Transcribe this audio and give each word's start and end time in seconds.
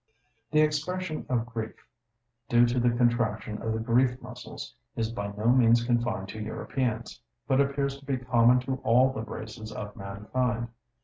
The 0.49 0.61
expression 0.61 1.27
of 1.29 1.45
grief, 1.45 1.75
due 2.49 2.65
to 2.65 2.79
the 2.79 2.89
contraction 2.89 3.61
of 3.61 3.71
the 3.73 3.79
grief 3.79 4.19
muscles, 4.19 4.73
is 4.95 5.11
by 5.11 5.27
no 5.33 5.49
means 5.49 5.83
confined 5.83 6.27
to 6.29 6.39
Europeans, 6.41 7.21
but 7.47 7.61
appears 7.61 7.99
to 7.99 8.05
be 8.05 8.17
common 8.17 8.59
to 8.61 8.77
all 8.77 9.11
the 9.13 9.21
races 9.21 9.71
of 9.71 9.95
mankind. 9.95 10.69